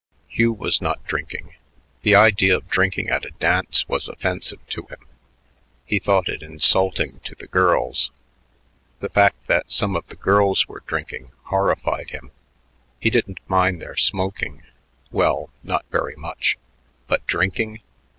[0.27, 1.53] Hugh was not drinking.
[2.01, 5.05] The idea of drinking at a dance was offensive to him;
[5.85, 8.09] he thought it insulting to the girls.
[8.99, 12.31] The fact that some of the girls were drinking horrified him.
[12.99, 14.63] He didn't mind their smoking
[15.11, 16.57] well, not very much;
[17.05, 17.81] but drinking?